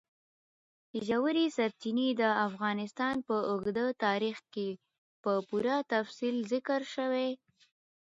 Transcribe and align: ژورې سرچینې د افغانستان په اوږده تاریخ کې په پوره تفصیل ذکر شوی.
ژورې 1.07 1.45
سرچینې 1.57 2.09
د 2.21 2.23
افغانستان 2.47 3.15
په 3.27 3.35
اوږده 3.49 3.85
تاریخ 4.05 4.37
کې 4.53 4.69
په 5.23 5.31
پوره 5.47 5.75
تفصیل 5.93 6.35
ذکر 6.51 6.81
شوی. 6.93 7.29